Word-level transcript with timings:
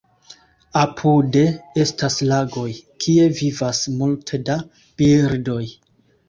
Apude 0.83 1.43
estas 1.83 2.17
lagoj, 2.31 2.71
kie 3.05 3.27
vivas 3.41 3.83
multe 4.01 4.41
da 4.49 4.57
birdoj. 5.03 5.63